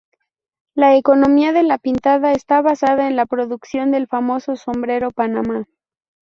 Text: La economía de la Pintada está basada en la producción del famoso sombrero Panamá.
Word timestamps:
La 0.73 0.95
economía 0.97 1.51
de 1.53 1.61
la 1.61 1.77
Pintada 1.77 2.31
está 2.31 2.59
basada 2.63 3.07
en 3.07 3.15
la 3.15 3.27
producción 3.27 3.91
del 3.91 4.07
famoso 4.07 4.55
sombrero 4.55 5.11
Panamá. 5.11 5.67